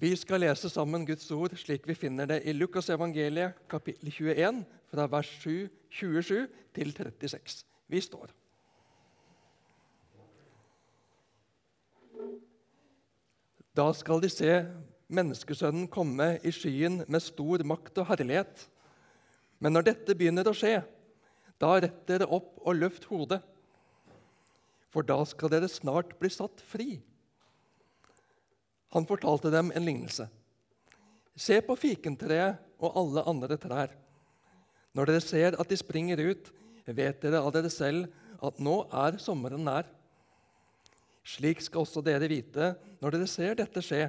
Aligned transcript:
Vi 0.00 0.14
skal 0.16 0.40
lese 0.40 0.70
sammen 0.72 1.02
Guds 1.04 1.26
ord 1.36 1.52
slik 1.60 1.84
vi 1.84 1.92
finner 1.92 2.24
det 2.24 2.38
i 2.48 2.54
Lukas 2.56 2.86
evangeliet, 2.88 3.58
kapittel 3.68 4.08
21, 4.08 4.62
fra 4.88 5.04
vers 5.12 5.32
7, 5.42 5.68
27 5.92 6.46
til 6.72 6.92
36. 6.96 7.66
Vi 7.92 8.00
står. 8.00 8.32
Da 13.76 13.90
skal 13.92 14.24
de 14.24 14.32
se 14.32 14.54
menneskesønnen 15.12 15.84
komme 15.92 16.30
i 16.48 16.54
skyen 16.54 17.02
med 17.04 17.20
stor 17.20 17.60
makt 17.68 18.00
og 18.00 18.08
herlighet. 18.14 18.64
Men 19.60 19.76
når 19.76 19.90
dette 19.90 20.16
begynner 20.16 20.48
å 20.48 20.56
skje, 20.56 20.78
da 21.60 21.76
rett 21.76 22.00
dere 22.08 22.30
opp 22.32 22.56
og 22.64 22.80
løft 22.80 23.04
hodet, 23.12 23.42
for 24.88 25.04
da 25.04 25.20
skal 25.28 25.52
dere 25.52 25.68
snart 25.68 26.16
bli 26.16 26.32
satt 26.32 26.64
fri. 26.64 27.02
Han 28.94 29.06
fortalte 29.06 29.52
dem 29.52 29.70
en 29.74 29.86
lignelse. 29.86 30.26
Se 31.38 31.60
på 31.64 31.76
fikentreet 31.78 32.58
og 32.82 32.96
alle 32.98 33.24
andre 33.30 33.58
trær. 33.60 33.94
Når 34.96 35.06
dere 35.10 35.22
ser 35.22 35.56
at 35.60 35.70
de 35.70 35.78
springer 35.78 36.18
ut, 36.18 36.50
vet 36.90 37.20
dere 37.22 37.42
av 37.44 37.52
dere 37.54 37.70
selv 37.70 38.10
at 38.42 38.58
nå 38.58 38.82
er 38.90 39.20
sommeren 39.22 39.62
nær. 39.64 39.86
Slik 41.22 41.60
skal 41.62 41.84
også 41.84 42.02
dere 42.02 42.28
vite 42.30 42.72
når 43.00 43.14
dere 43.14 43.30
ser 43.30 43.58
dette 43.60 43.82
skje, 43.84 44.08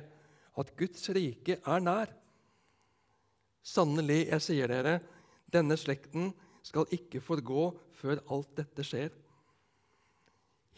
at 0.57 0.73
Guds 0.79 1.03
rike 1.13 1.59
er 1.59 1.83
nær. 1.83 2.09
Sannelig, 3.61 4.25
jeg 4.31 4.43
sier 4.43 4.71
dere, 4.71 4.97
denne 5.51 5.77
slekten 5.77 6.31
skal 6.65 6.89
ikke 6.93 7.21
forgå 7.23 7.69
før 8.01 8.21
alt 8.33 8.55
dette 8.57 8.85
skjer. 8.85 9.11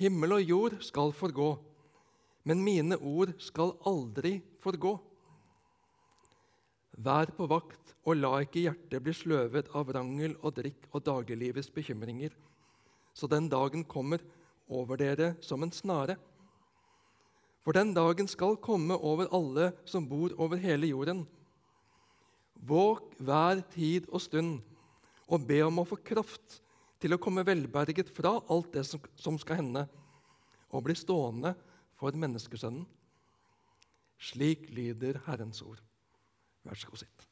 Himmel 0.02 0.36
og 0.36 0.44
jord 0.44 0.76
skal 0.84 1.14
forgå, 1.16 1.54
men 2.44 2.64
mine 2.64 2.98
ord 3.00 3.34
skal 3.42 3.76
aldri 3.88 4.38
forgå. 4.64 4.98
Vær 7.04 7.32
på 7.34 7.48
vakt, 7.50 7.96
og 8.04 8.20
la 8.20 8.34
ikke 8.44 8.66
hjertet 8.66 9.04
bli 9.04 9.14
sløvet 9.16 9.70
av 9.74 9.90
rangel 9.96 10.36
og 10.44 10.58
drikk 10.58 10.90
og 10.92 11.06
dagliglivets 11.08 11.72
bekymringer, 11.74 12.34
så 13.16 13.30
den 13.32 13.48
dagen 13.50 13.86
kommer 13.88 14.20
over 14.68 15.00
dere 15.00 15.34
som 15.42 15.64
en 15.64 15.72
snare. 15.72 16.18
For 17.64 17.76
den 17.76 17.94
dagen 17.96 18.28
skal 18.28 18.60
komme 18.60 18.98
over 19.00 19.32
alle 19.32 19.72
som 19.88 20.06
bor 20.10 20.36
over 20.36 20.60
hele 20.60 20.90
jorden. 20.92 21.24
Våg 22.60 23.00
hver 23.24 23.64
tid 23.72 24.10
og 24.12 24.22
stund 24.24 24.60
og 25.32 25.48
be 25.48 25.62
om 25.64 25.80
å 25.80 25.88
få 25.88 25.98
kraft 26.04 26.60
til 27.00 27.16
å 27.16 27.22
komme 27.22 27.46
velberget 27.48 28.12
fra 28.16 28.36
alt 28.52 28.76
det 28.76 28.84
som 28.86 29.40
skal 29.40 29.60
hende, 29.60 29.88
og 30.72 30.84
bli 30.86 30.96
stående 30.98 31.54
for 32.04 32.20
menneskesønnen. 32.20 32.84
Slik 34.20 34.68
lyder 34.76 35.22
Herrens 35.24 35.62
ord. 35.64 35.80
Vær 36.68 36.76
så 36.76 36.90
god, 36.90 37.00
sitt. 37.00 37.30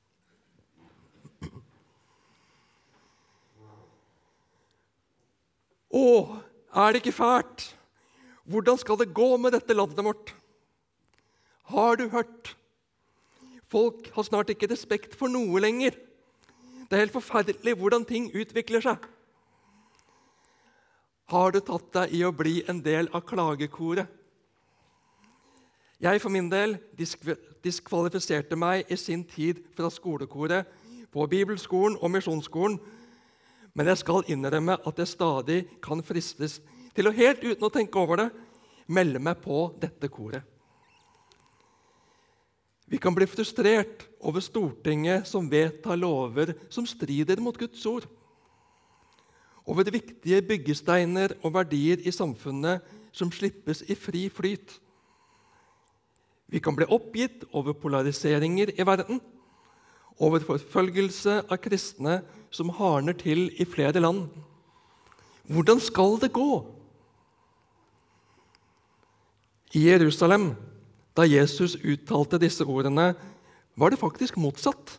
Å, 5.91 6.03
er 6.72 6.94
det 6.94 7.02
ikke 7.02 7.17
fælt? 7.17 7.66
Hvordan 8.47 8.80
skal 8.80 9.00
det 9.02 9.09
gå 9.16 9.28
med 9.44 9.58
dette 9.58 9.75
landet 9.75 10.08
vårt? 10.08 10.31
Har 11.72 12.00
du 12.00 12.06
hørt? 12.16 12.53
Folk 13.72 14.08
har 14.16 14.28
snart 14.28 14.53
ikke 14.56 14.72
respekt 14.72 15.19
for 15.19 15.31
noe 15.31 15.59
lenger. 15.63 16.00
Det 16.88 16.95
er 16.95 17.06
helt 17.06 17.16
forferdelig 17.16 17.75
hvordan 17.80 18.08
ting 18.08 18.31
utvikler 18.31 18.88
seg. 18.88 19.03
Har 21.31 21.52
du 21.52 21.59
tatt 21.59 21.91
deg 21.95 22.16
i 22.16 22.25
å 22.28 22.31
bli 22.35 22.59
en 22.72 22.80
del 22.83 23.11
av 23.11 23.28
klagekoret? 23.28 24.20
Jeg 26.02 26.21
for 26.21 26.33
min 26.33 26.47
del 26.49 26.80
diskvalifiserte 27.61 28.57
meg 28.57 28.89
i 28.89 28.97
sin 28.97 29.21
tid 29.27 29.59
fra 29.77 29.89
skolekoret 29.94 30.69
på 31.13 31.25
bibelskolen 31.30 31.99
og 32.02 32.09
misjonsskolen, 32.09 32.80
men 33.73 33.88
jeg 33.88 34.02
skal 34.02 34.25
innrømme 34.33 34.79
at 34.81 34.97
jeg 34.97 35.11
stadig 35.11 35.59
kan 35.84 36.01
fristes 36.03 36.57
til 36.95 37.07
å 37.07 37.16
helt 37.16 37.44
uten 37.44 37.67
å 37.67 37.72
tenke 37.72 38.01
over 38.01 38.23
det 38.23 38.29
melde 38.91 39.22
meg 39.22 39.40
på 39.44 39.67
dette 39.79 40.09
koret. 40.11 40.44
Vi 42.91 43.00
kan 43.00 43.16
bli 43.16 43.23
frustrert 43.29 44.03
over 44.19 44.44
Stortinget 44.44 45.29
som 45.29 45.47
vedtar 45.47 45.95
lover 45.95 46.51
som 46.67 46.84
strider 46.90 47.40
mot 47.40 47.56
Guds 47.56 47.85
ord. 47.88 48.03
Over 49.63 49.88
viktige 49.94 50.41
byggesteiner 50.44 51.38
og 51.40 51.53
verdier 51.56 52.01
i 52.03 52.11
samfunnet 52.11 52.84
som 53.16 53.31
slippes 53.31 53.85
i 53.88 53.95
fri 53.95 54.25
flyt. 54.34 54.73
Vi 56.51 56.59
kan 56.59 56.75
bli 56.75 56.88
oppgitt 56.91 57.45
over 57.56 57.73
polariseringer 57.79 58.73
i 58.75 58.85
verden, 58.88 59.22
over 60.22 60.44
forfølgelse 60.44 61.38
av 61.47 61.59
kristne 61.63 62.19
som 62.51 62.73
hardner 62.75 63.16
til 63.17 63.47
i 63.56 63.66
flere 63.66 64.03
land. 64.03 64.25
Hvordan 65.47 65.79
skal 65.81 66.19
det 66.19 66.34
gå? 66.35 66.50
I 69.72 69.85
Jerusalem, 69.88 70.51
da 71.16 71.23
Jesus 71.23 71.78
uttalte 71.79 72.40
disse 72.41 72.67
ordene, 72.67 73.13
var 73.79 73.91
det 73.91 74.01
faktisk 74.01 74.35
motsatt. 74.35 74.97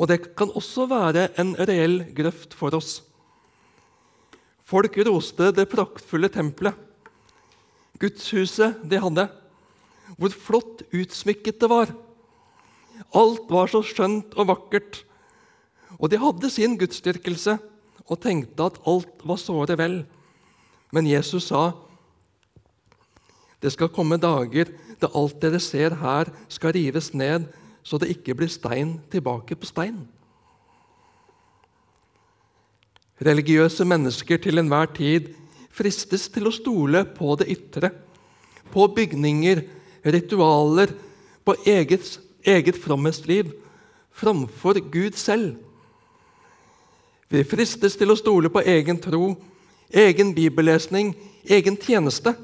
Og 0.00 0.08
det 0.08 0.32
kan 0.32 0.52
også 0.56 0.86
være 0.88 1.28
en 1.40 1.52
reell 1.68 2.06
grøft 2.16 2.56
for 2.56 2.72
oss. 2.76 3.02
Folk 4.64 4.96
roste 5.04 5.50
det 5.52 5.68
praktfulle 5.68 6.30
tempelet, 6.32 6.72
gudshuset 8.00 8.80
de 8.88 9.00
hadde 9.02 9.26
hvor 10.18 10.34
flott 10.34 10.82
utsmykket 10.94 11.60
det 11.60 11.70
var. 11.70 11.92
Alt 13.16 13.50
var 13.50 13.70
så 13.70 13.82
skjønt 13.84 14.34
og 14.38 14.50
vakkert. 14.50 15.02
Og 15.98 16.10
de 16.10 16.20
hadde 16.20 16.50
sin 16.52 16.76
gudsdyrkelse 16.80 17.58
og 18.10 18.20
tenkte 18.22 18.66
at 18.66 18.80
alt 18.88 19.24
var 19.26 19.40
såre 19.40 19.76
vel. 19.78 20.02
Men 20.92 21.06
Jesus 21.06 21.50
sa, 21.50 21.72
'Det 23.60 23.72
skal 23.72 23.88
komme 23.88 24.16
dager 24.16 24.72
da 25.00 25.08
alt 25.14 25.40
dere 25.40 25.60
ser 25.60 25.94
her, 25.94 26.32
skal 26.48 26.72
rives 26.72 27.14
ned, 27.14 27.46
så 27.82 27.98
det 27.98 28.08
ikke 28.08 28.34
blir 28.34 28.48
stein 28.48 29.00
tilbake 29.10 29.54
på 29.54 29.66
stein.' 29.66 30.08
Religiøse 33.20 33.84
mennesker 33.84 34.38
til 34.40 34.58
enhver 34.58 34.86
tid 34.96 35.34
fristes 35.70 36.28
til 36.28 36.48
å 36.48 36.54
stole 36.54 37.04
på 37.04 37.36
det 37.36 37.48
ytre, 37.52 37.90
på 38.72 38.86
bygninger, 38.96 39.60
ritualer 40.02 40.92
på 41.44 41.56
eget, 41.66 42.18
eget 42.44 42.78
fromhetsliv 42.80 43.52
framfor 44.12 44.80
Gud 44.90 45.16
selv. 45.18 45.56
Vi 47.30 47.44
fristes 47.46 47.96
til 47.96 48.10
å 48.10 48.18
stole 48.18 48.50
på 48.50 48.62
egen 48.66 48.98
tro, 48.98 49.36
egen 49.90 50.34
bibellesning, 50.34 51.14
egen 51.46 51.76
tjeneste 51.78 52.34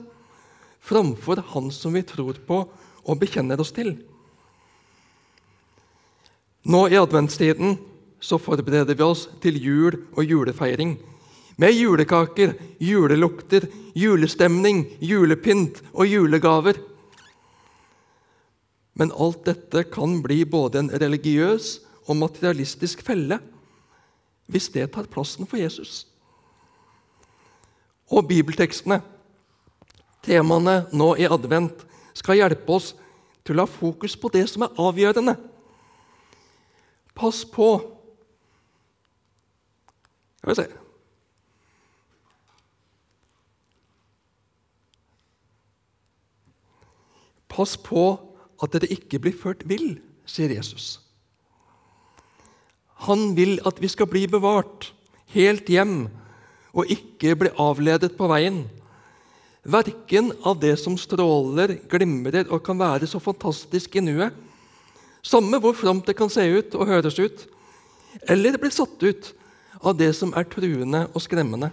framfor 0.87 1.43
Han 1.53 1.71
som 1.75 1.97
vi 1.97 2.05
tror 2.07 2.39
på 2.47 2.61
og 3.07 3.19
bekjenner 3.19 3.61
oss 3.61 3.75
til. 3.75 3.97
Nå 6.67 6.87
i 6.91 6.99
adventstiden 6.99 7.77
så 8.23 8.39
forbereder 8.43 8.95
vi 8.95 9.05
oss 9.07 9.27
til 9.43 9.59
jul 9.63 9.99
og 10.17 10.25
julefeiring. 10.25 10.97
Med 11.57 11.73
julekaker, 11.73 12.55
julelukter, 12.83 13.69
julestemning, 13.97 14.85
julepynt 15.01 15.81
og 15.93 16.11
julegaver. 16.11 16.79
Men 18.97 19.13
alt 19.13 19.45
dette 19.45 19.85
kan 19.93 20.21
bli 20.25 20.41
både 20.49 20.81
en 20.81 20.91
religiøs 20.91 21.77
og 22.07 22.17
materialistisk 22.17 23.03
felle 23.05 23.39
hvis 24.47 24.71
det 24.73 24.93
tar 24.95 25.09
plassen 25.11 25.47
for 25.49 25.59
Jesus. 25.59 26.05
Og 28.15 28.29
bibeltekstene, 28.29 29.01
temaene 30.23 30.85
nå 30.95 31.09
i 31.19 31.27
advent, 31.27 31.83
skal 32.15 32.39
hjelpe 32.39 32.79
oss 32.79 32.93
til 33.47 33.59
å 33.59 33.67
ha 33.67 33.71
fokus 33.71 34.15
på 34.17 34.31
det 34.33 34.47
som 34.51 34.65
er 34.65 34.81
avgjørende. 34.81 35.37
Pass 37.17 37.45
på 37.49 37.69
Skal 40.37 40.51
vi 40.53 40.55
se 40.55 40.67
Pass 47.49 47.77
på 47.81 48.26
at 48.63 48.73
dere 48.73 48.91
ikke 48.93 49.21
blir 49.23 49.37
ført 49.37 49.65
vill, 49.69 49.99
sier 50.29 50.53
Jesus. 50.55 50.97
Han 53.07 53.35
vil 53.37 53.59
at 53.69 53.81
vi 53.83 53.91
skal 53.93 54.09
bli 54.09 54.25
bevart 54.31 54.91
helt 55.35 55.69
hjem 55.69 56.07
og 56.77 56.93
ikke 56.93 57.37
bli 57.39 57.53
avledet 57.61 58.15
på 58.17 58.29
veien. 58.31 58.65
Verken 59.67 60.31
av 60.47 60.61
det 60.63 60.77
som 60.81 60.97
stråler, 61.01 61.77
glimrer 61.91 62.47
og 62.53 62.63
kan 62.65 62.79
være 62.79 63.09
så 63.11 63.21
fantastisk 63.21 63.97
i 63.99 64.05
nuet, 64.05 64.35
samme 65.27 65.59
hvor 65.61 65.75
fromt 65.75 66.07
det 66.07 66.15
kan 66.17 66.31
se 66.31 66.45
ut 66.47 66.77
og 66.79 66.87
høres 66.87 67.19
ut, 67.19 67.47
eller 68.31 68.61
bli 68.61 68.71
satt 68.73 69.03
ut 69.03 69.33
av 69.83 69.97
det 69.99 70.13
som 70.17 70.33
er 70.39 70.47
truende 70.49 71.03
og 71.13 71.25
skremmende. 71.25 71.73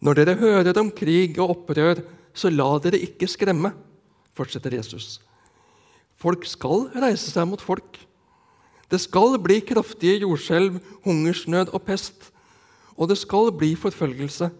Når 0.00 0.16
dere 0.16 0.40
hører 0.40 0.80
om 0.80 0.90
krig 0.96 1.38
og 1.38 1.54
opprør, 1.54 2.00
så 2.34 2.50
la 2.52 2.68
dere 2.82 3.00
ikke 3.02 3.28
skremme, 3.30 3.72
fortsetter 4.36 4.74
Jesus. 4.78 5.18
Folk 6.20 6.44
skal 6.48 6.88
reise 7.00 7.30
seg 7.32 7.48
mot 7.48 7.62
folk. 7.62 7.98
Det 8.90 8.98
skal 9.00 9.38
bli 9.42 9.60
kraftige 9.62 10.20
jordskjelv, 10.24 10.80
hungersnød 11.04 11.72
og 11.72 11.84
pest. 11.86 12.30
Og 12.98 13.08
det 13.08 13.18
skal 13.18 13.52
bli 13.56 13.72
forfølgelse. 13.78 14.50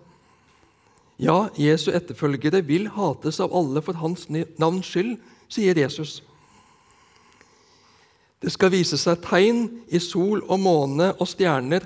Ja, 1.21 1.51
Jesu 1.59 1.91
etterfølgere 1.93 2.63
vil 2.65 2.89
hates 2.95 3.43
av 3.45 3.53
alle 3.53 3.83
for 3.85 3.99
hans 4.01 4.29
navns 4.31 4.89
skyld, 4.89 5.19
sier 5.53 5.77
Jesus. 5.77 6.23
Det 8.41 8.49
skal 8.55 8.73
vise 8.73 8.97
seg 8.97 9.21
tegn 9.27 9.67
i 9.93 10.01
sol 10.01 10.41
og 10.47 10.63
måne 10.63 11.11
og 11.19 11.29
stjerner, 11.29 11.85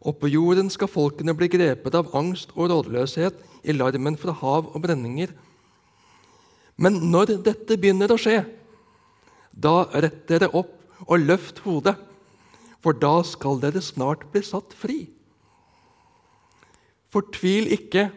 og 0.00 0.16
på 0.20 0.30
jorden 0.32 0.70
skal 0.72 0.88
folkene 0.88 1.34
bli 1.36 1.50
grepet 1.52 1.96
av 1.96 2.12
angst 2.16 2.54
og 2.56 2.70
rådløshet 2.72 3.40
i 3.68 3.76
larmen 3.76 4.16
fra 4.20 4.32
hav 4.32 4.70
og 4.72 4.82
brenninger. 4.84 5.32
Men 6.80 6.96
når 7.12 7.36
dette 7.44 7.76
begynner 7.76 8.12
å 8.12 8.20
skje, 8.20 8.38
da 9.52 9.84
rett 9.92 10.22
dere 10.30 10.48
opp 10.56 10.72
og 11.06 11.26
løft 11.26 11.60
hodet, 11.66 11.96
for 12.80 12.96
da 12.96 13.20
skal 13.28 13.60
dere 13.60 13.82
snart 13.84 14.24
bli 14.32 14.40
satt 14.44 14.72
fri. 14.72 15.02
Fortvil 17.12 17.68
ikke, 17.76 18.08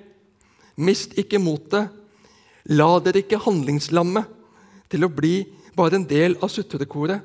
mist 0.80 1.18
ikke 1.20 1.42
motet, 1.42 1.92
la 2.72 2.96
dere 3.04 3.24
ikke 3.26 3.42
handlingslamme 3.44 4.24
til 4.94 5.04
å 5.04 5.12
bli 5.12 5.42
bare 5.76 6.00
en 6.00 6.08
del 6.08 6.38
av 6.40 6.52
sutrekoret. 6.54 7.20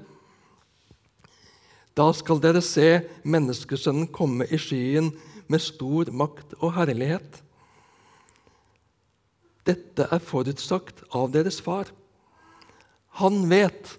Da 1.99 2.12
skal 2.15 2.39
dere 2.39 2.62
se 2.62 3.00
Menneskesønnen 3.27 4.06
komme 4.15 4.47
i 4.47 4.59
skyen 4.61 5.11
med 5.50 5.62
stor 5.65 6.12
makt 6.15 6.55
og 6.61 6.77
herlighet. 6.77 7.41
Dette 9.67 10.06
er 10.06 10.23
forutsagt 10.23 11.03
av 11.11 11.33
deres 11.35 11.59
far. 11.65 11.91
Han 13.19 13.49
vet, 13.50 13.97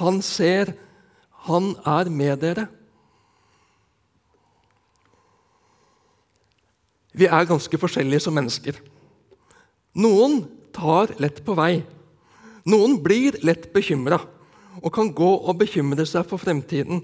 han 0.00 0.18
ser, 0.24 0.74
han 1.46 1.76
er 1.86 2.10
med 2.10 2.42
dere. 2.42 2.66
Vi 7.18 7.26
er 7.26 7.48
ganske 7.48 7.78
forskjellige 7.80 8.24
som 8.26 8.34
mennesker. 8.36 8.80
Noen 9.98 10.42
tar 10.74 11.14
lett 11.22 11.40
på 11.46 11.54
vei. 11.58 11.84
Noen 12.68 12.98
blir 13.02 13.38
lett 13.46 13.70
bekymra 13.74 14.20
og 14.78 14.90
kan 14.94 15.08
gå 15.14 15.30
og 15.38 15.56
bekymre 15.58 16.04
seg 16.06 16.26
for 16.28 16.38
fremtiden, 16.38 17.00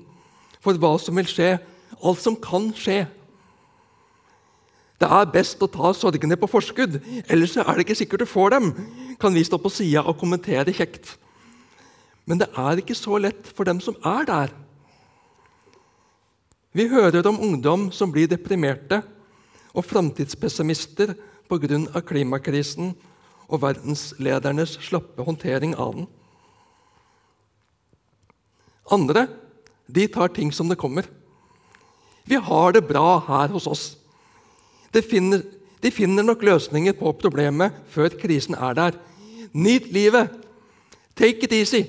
for 0.64 0.80
hva 0.80 0.94
som 1.00 1.20
vil 1.20 1.28
skje, 1.28 1.58
alt 2.00 2.22
som 2.22 2.36
kan 2.40 2.70
skje. 2.76 3.04
Det 5.00 5.10
er 5.10 5.32
best 5.34 5.62
å 5.62 5.68
ta 5.68 5.90
sorgene 5.96 6.38
på 6.40 6.48
forskudd, 6.48 7.00
ellers 7.28 7.56
er 7.60 7.70
det 7.74 7.84
ikke 7.84 7.98
sikkert 7.98 8.24
du 8.24 8.30
får 8.30 8.54
dem, 8.54 8.70
kan 9.20 9.34
vi 9.34 9.44
stå 9.44 9.58
på 9.60 9.72
sida 9.72 10.04
og 10.06 10.16
kommentere 10.20 10.72
kjekt. 10.74 11.16
Men 12.24 12.40
det 12.40 12.48
er 12.56 12.80
ikke 12.80 12.96
så 12.96 13.18
lett 13.20 13.50
for 13.52 13.68
dem 13.68 13.82
som 13.84 13.98
er 14.06 14.24
der. 14.28 14.54
Vi 16.74 16.88
hører 16.90 17.26
om 17.28 17.42
ungdom 17.42 17.90
som 17.92 18.10
blir 18.14 18.30
deprimerte, 18.30 19.02
og 19.74 19.84
framtidspessimister 19.84 21.16
pga. 21.50 22.00
klimakrisen 22.00 22.94
og 23.48 23.60
verdensledernes 23.60 24.78
slappe 24.80 25.22
håndtering 25.22 25.74
av 25.74 25.94
den. 25.94 26.06
Andre 28.90 29.26
de 29.86 30.06
tar 30.08 30.32
ting 30.32 30.52
som 30.52 30.68
det 30.68 30.78
kommer. 30.80 31.08
Vi 32.24 32.36
har 32.40 32.72
det 32.72 32.86
bra 32.88 33.18
her 33.26 33.52
hos 33.52 33.66
oss. 33.66 33.84
De 34.94 35.02
finner, 35.02 35.42
de 35.82 35.90
finner 35.90 36.24
nok 36.24 36.42
løsninger 36.42 36.96
på 36.96 37.12
problemet 37.20 37.74
før 37.92 38.14
krisen 38.16 38.56
er 38.56 38.74
der. 38.78 38.96
Nyt 39.52 39.90
livet! 39.92 40.30
Take 41.14 41.44
it 41.44 41.52
easy! 41.52 41.84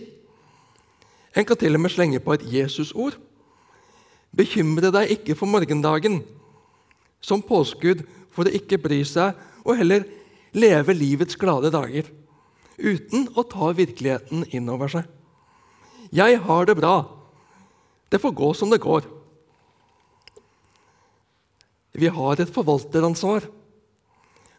En 1.36 1.45
kan 1.45 1.57
til 1.57 1.75
og 1.75 1.81
med 1.81 1.92
slenge 1.92 2.19
på 2.19 2.36
et 2.36 2.45
Jesus-ord. 2.47 3.18
Bekymre 4.36 4.91
deg 4.91 5.15
ikke 5.15 5.36
for 5.36 5.48
morgendagen, 5.48 6.21
som 7.24 7.44
påskudd 7.44 8.03
for 8.36 8.48
å 8.48 8.53
ikke 8.56 8.80
bry 8.80 9.01
seg 9.07 9.36
og 9.63 9.80
heller 9.80 10.06
leve 10.56 10.95
livets 10.95 11.36
glade 11.39 11.71
dager 11.74 12.07
uten 12.75 13.30
å 13.36 13.44
ta 13.48 13.71
virkeligheten 13.75 14.44
inn 14.56 14.68
over 14.71 14.91
seg. 14.91 15.06
Jeg 16.15 16.39
har 16.44 16.68
det 16.68 16.75
bra. 16.77 16.95
Det 18.09 18.21
får 18.21 18.31
gå 18.31 18.53
som 18.53 18.69
det 18.69 18.83
går. 18.83 19.05
Vi 21.95 22.07
har 22.07 22.41
et 22.41 22.51
forvalteransvar. 22.51 23.47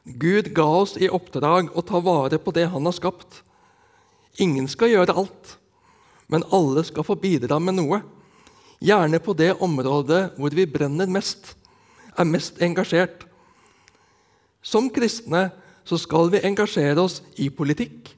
Gud 0.04 0.52
ga 0.54 0.66
oss 0.80 0.94
i 0.96 1.10
oppdrag 1.10 1.68
å 1.76 1.82
ta 1.84 2.00
vare 2.00 2.38
på 2.38 2.54
det 2.54 2.68
Han 2.72 2.86
har 2.88 2.94
skapt. 2.96 3.42
Ingen 4.38 4.68
skal 4.68 4.92
gjøre 4.92 5.16
alt, 5.16 5.56
men 6.28 6.46
alle 6.52 6.84
skal 6.84 7.04
få 7.04 7.16
bidra 7.18 7.58
med 7.58 7.76
noe. 7.78 8.00
Gjerne 8.80 9.20
på 9.20 9.32
det 9.36 9.54
området 9.64 10.36
hvor 10.36 10.52
vi 10.52 10.66
brenner 10.68 11.08
mest, 11.08 11.54
er 12.16 12.28
mest 12.28 12.60
engasjert. 12.62 13.24
Som 14.62 14.90
kristne 14.90 15.50
så 15.86 15.98
skal 16.00 16.30
vi 16.32 16.42
engasjere 16.44 17.00
oss 17.00 17.22
i 17.36 17.48
politikk, 17.48 18.10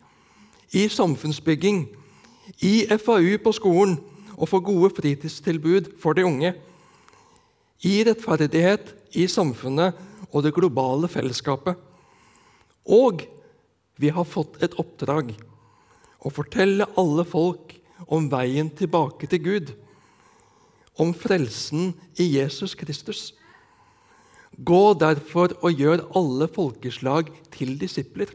i 0.73 0.89
samfunnsbygging, 0.89 1.87
i 2.65 2.87
FAU 2.99 3.37
på 3.43 3.53
skolen 3.53 3.99
og 4.39 4.49
få 4.51 4.61
gode 4.65 4.91
fritidstilbud 4.95 5.93
for 6.01 6.17
de 6.17 6.25
unge, 6.27 6.55
i 7.87 8.01
rettferdighet 8.07 8.95
i 9.19 9.27
samfunnet 9.31 9.99
og 10.33 10.43
det 10.45 10.55
globale 10.57 11.11
fellesskapet. 11.11 11.77
Og 12.89 13.23
vi 13.99 14.11
har 14.15 14.27
fått 14.27 14.59
et 14.63 14.75
oppdrag 14.81 15.35
å 16.19 16.33
fortelle 16.35 16.89
alle 16.99 17.25
folk 17.27 17.77
om 18.07 18.27
veien 18.31 18.71
tilbake 18.75 19.29
til 19.31 19.43
Gud, 19.45 19.73
om 20.99 21.13
frelsen 21.15 21.93
i 22.19 22.27
Jesus 22.39 22.75
Kristus. 22.79 23.33
Gå 24.59 24.95
derfor 24.99 25.55
og 25.63 25.79
gjør 25.79 26.03
alle 26.19 26.49
folkeslag 26.51 27.31
til 27.55 27.77
disipler. 27.79 28.33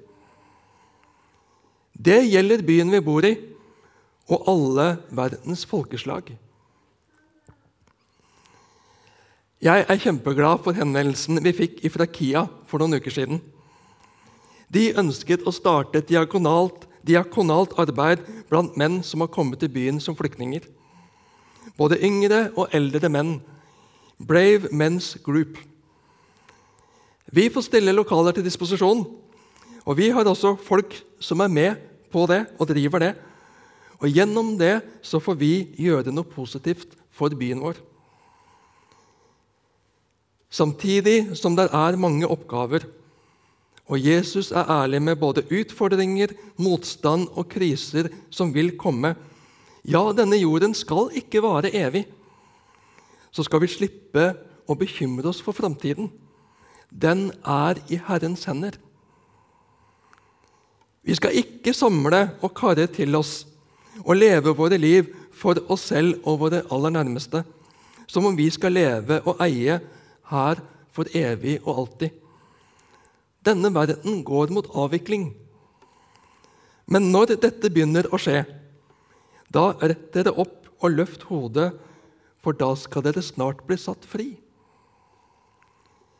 Det 1.93 2.21
gjelder 2.23 2.63
byen 2.65 2.91
vi 2.93 3.03
bor 3.03 3.27
i, 3.27 3.35
og 4.31 4.47
alle 4.47 4.87
verdens 5.11 5.65
folkeslag. 5.67 6.31
Jeg 9.63 9.85
er 9.87 9.99
kjempeglad 9.99 10.59
for 10.63 10.75
henvendelsen 10.75 11.39
vi 11.43 11.55
fikk 11.55 11.83
fra 11.93 12.07
Kia 12.09 12.47
for 12.67 12.83
noen 12.83 12.99
uker 12.99 13.13
siden. 13.15 13.39
De 14.73 14.89
ønsket 14.99 15.45
å 15.47 15.53
starte 15.55 16.01
et 16.01 16.09
diakonalt, 16.09 16.87
diakonalt 17.05 17.75
arbeid 17.79 18.23
blant 18.49 18.75
menn 18.79 19.01
som 19.07 19.23
har 19.23 19.31
kommet 19.31 19.61
til 19.61 19.71
byen 19.71 20.01
som 20.03 20.17
flyktninger. 20.19 20.65
Både 21.79 21.99
yngre 22.03 22.49
og 22.57 22.73
eldre 22.75 23.11
menn. 23.11 23.37
Brave 24.19 24.71
Men's 24.71 25.13
Group. 25.23 25.57
Vi 27.33 27.47
får 27.49 27.67
stille 27.69 27.95
lokaler 27.95 28.35
til 28.35 28.45
disposisjon, 28.45 29.05
og 29.83 29.97
vi 29.97 30.09
har 30.13 30.27
også 30.27 30.53
folk 30.59 30.93
som 31.23 31.41
er 31.41 31.51
med 31.51 31.87
på 32.13 32.27
det 32.29 32.43
og 32.59 32.67
driver 32.69 33.01
det. 33.01 33.13
Og 34.01 34.09
Gjennom 34.09 34.55
det 34.59 34.81
så 35.05 35.21
får 35.21 35.37
vi 35.39 35.53
gjøre 35.79 36.13
noe 36.13 36.27
positivt 36.27 36.95
for 37.13 37.33
byen 37.37 37.61
vår. 37.63 37.77
Samtidig 40.53 41.33
som 41.37 41.55
det 41.57 41.69
er 41.73 41.97
mange 41.97 42.27
oppgaver, 42.29 42.85
og 43.89 43.99
Jesus 43.99 44.51
er 44.51 44.69
ærlig 44.69 45.01
med 45.01 45.19
både 45.19 45.43
utfordringer, 45.51 46.31
motstand 46.57 47.27
og 47.33 47.49
kriser 47.51 48.07
som 48.31 48.53
vil 48.53 48.77
komme. 48.79 49.15
Ja, 49.83 50.05
denne 50.15 50.39
jorden 50.39 50.75
skal 50.77 51.11
ikke 51.19 51.41
vare 51.43 51.73
evig. 51.75 52.05
Så 53.33 53.43
skal 53.43 53.63
vi 53.63 53.71
slippe 53.71 54.29
å 54.69 54.77
bekymre 54.79 55.27
oss 55.33 55.41
for 55.43 55.57
framtiden. 55.57 56.11
Den 56.87 57.31
er 57.43 57.81
i 57.89 57.99
Herrens 58.07 58.45
hender. 58.47 58.77
Vi 61.03 61.17
skal 61.17 61.35
ikke 61.35 61.73
samle 61.75 62.29
og 62.39 62.53
karre 62.55 62.85
til 62.87 63.17
oss 63.19 63.41
og 64.01 64.17
leve 64.17 64.55
våre 64.57 64.79
liv 64.79 65.11
for 65.33 65.59
oss 65.71 65.89
selv 65.91 66.23
og 66.25 66.41
våre 66.45 66.63
aller 66.73 66.93
nærmeste, 66.97 67.43
som 68.07 68.25
om 68.25 68.35
vi 68.37 68.49
skal 68.53 68.75
leve 68.75 69.19
og 69.29 69.41
eie 69.45 69.79
her 70.31 70.61
for 70.93 71.09
evig 71.17 71.59
og 71.63 71.83
alltid. 71.83 72.11
Denne 73.43 73.73
verden 73.75 74.21
går 74.23 74.53
mot 74.55 74.69
avvikling. 74.71 75.33
Men 76.87 77.11
når 77.11 77.35
dette 77.35 77.71
begynner 77.71 78.07
å 78.11 78.19
skje, 78.19 78.43
da 79.53 79.71
rett 79.81 80.11
dere 80.15 80.33
opp 80.33 80.69
og 80.83 80.95
løft 80.95 81.27
hodet, 81.29 81.71
for 82.43 82.55
da 82.59 82.73
skal 82.75 83.05
dere 83.05 83.23
snart 83.23 83.61
bli 83.67 83.77
satt 83.79 84.03
fri. 84.07 84.33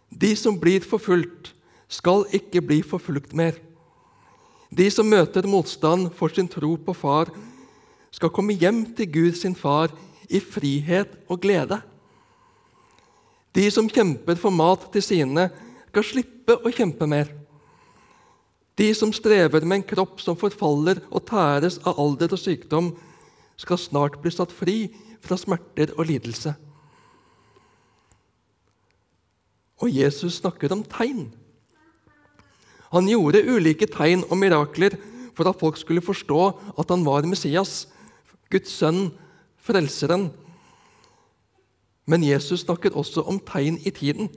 De 0.08 0.32
som 0.39 0.56
blir 0.60 0.86
forfulgt, 0.86 1.51
skal 1.92 2.24
ikke 2.34 2.62
bli 2.63 2.80
forfulgt 2.86 3.36
mer. 3.38 3.58
De 4.74 4.88
som 4.89 5.06
møter 5.06 5.46
motstand 5.46 6.10
for 6.18 6.32
sin 6.34 6.48
tro 6.50 6.72
på 6.80 6.96
Far, 6.98 7.30
skal 8.13 8.32
komme 8.34 8.53
hjem 8.53 8.86
til 8.96 9.10
Gud 9.12 9.38
sin 9.38 9.55
Far 9.58 9.93
i 10.29 10.39
frihet 10.39 11.17
og 11.27 11.41
glede. 11.41 11.79
De 13.53 13.65
som 13.74 13.89
kjemper 13.89 14.38
for 14.39 14.53
mat 14.53 14.88
til 14.93 15.03
sine, 15.05 15.50
skal 15.93 16.05
slippe 16.05 16.58
å 16.58 16.72
kjempe 16.74 17.05
mer. 17.10 17.29
De 18.74 18.88
som 18.98 19.12
strever 19.13 19.62
med 19.62 19.82
en 19.82 19.86
kropp 19.86 20.22
som 20.24 20.38
forfaller 20.38 21.03
og 21.13 21.22
tæres 21.29 21.77
av 21.86 22.00
alder 22.01 22.34
og 22.34 22.41
sykdom, 22.41 22.93
skal 23.58 23.77
snart 23.77 24.17
bli 24.22 24.32
satt 24.34 24.53
fri 24.53 24.77
fra 25.22 25.38
smerter 25.38 25.93
og 25.93 26.08
lidelse. 26.10 26.55
Og 29.84 29.93
Jesus 29.93 30.39
snakker 30.39 30.74
om 30.74 30.82
tegn. 30.89 31.27
Han 32.93 33.10
gjorde 33.10 33.46
ulike 33.46 33.86
tegn 33.89 34.25
og 34.29 34.38
mirakler 34.41 34.98
for 35.38 35.50
at 35.50 35.60
folk 35.60 35.77
skulle 35.77 36.01
forstå 36.01 36.41
at 36.77 36.89
han 36.93 37.05
var 37.05 37.25
Messias, 37.29 37.88
Guds 38.54 38.72
sønn, 38.78 39.08
frelseren. 39.64 40.30
Men 42.06 42.26
Jesus 42.26 42.66
snakker 42.66 42.96
også 43.00 43.24
om 43.28 43.40
tegn 43.42 43.80
i 43.88 43.92
tiden, 43.96 44.30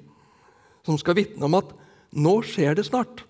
som 0.87 0.99
skal 0.99 1.19
vitne 1.19 1.49
om 1.49 1.57
at 1.59 1.73
nå 2.17 2.39
skjer 2.47 2.79
det 2.79 2.87
snart. 2.89 3.25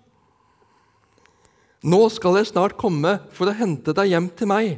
Nå 1.87 2.00
skal 2.12 2.40
jeg 2.40 2.50
snart 2.50 2.76
komme 2.81 3.19
for 3.35 3.49
å 3.49 3.57
hente 3.57 3.95
deg 3.97 4.11
hjem 4.12 4.28
til 4.37 4.50
meg. 4.50 4.76